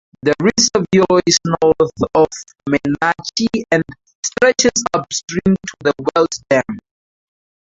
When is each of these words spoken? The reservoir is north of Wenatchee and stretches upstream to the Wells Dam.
The 0.23 0.33
reservoir 0.41 1.21
is 1.27 1.37
north 1.45 1.75
of 2.15 2.27
Wenatchee 2.65 3.65
and 3.71 3.83
stretches 4.25 4.81
upstream 4.95 5.55
to 5.55 5.75
the 5.83 5.93
Wells 6.15 6.41
Dam. 6.49 6.79